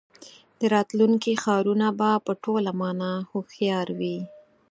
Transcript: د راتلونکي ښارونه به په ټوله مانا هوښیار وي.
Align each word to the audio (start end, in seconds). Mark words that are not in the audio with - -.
د 0.59 0.61
راتلونکي 0.75 1.31
ښارونه 1.43 1.87
به 1.99 2.11
په 2.25 2.33
ټوله 2.43 2.71
مانا 2.79 3.13
هوښیار 3.29 3.87
وي. 3.99 4.17